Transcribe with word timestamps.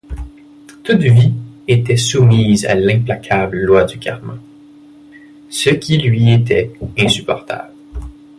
Toute 0.83 0.99
vie 1.03 1.31
était 1.67 1.95
soumise 1.95 2.65
à 2.65 2.73
l'implacable 2.73 3.59
loi 3.59 3.83
du 3.83 3.99
Karma, 3.99 4.35
ce 5.51 5.69
qui 5.69 5.99
lui 5.99 6.31
était 6.31 6.71
insupportable. 6.97 7.71